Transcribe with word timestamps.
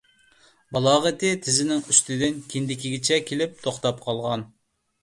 بالاغىتى 0.77 1.29
تىزىنىڭ 1.47 1.83
ئۈستىدىن 1.91 2.43
كىندىكىگىچە 2.55 3.25
كېلىپ 3.31 3.65
توختاپ 3.69 4.07
قالغان. 4.09 4.51